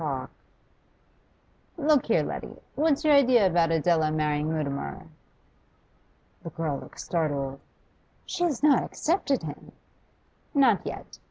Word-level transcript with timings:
'Look 1.77 2.07
here, 2.07 2.23
Letty; 2.23 2.55
what's 2.73 3.05
your 3.05 3.13
idea 3.13 3.45
about 3.45 3.69
Adela 3.71 4.09
marrying 4.11 4.49
Mutimer?' 4.51 5.05
The 6.41 6.49
girl 6.49 6.79
looked 6.79 6.99
startled. 6.99 7.59
'She 8.25 8.45
has 8.45 8.63
not 8.63 8.81
accepted 8.81 9.43
him?' 9.43 9.73
'Not 10.55 10.83
yet. 10.87 11.19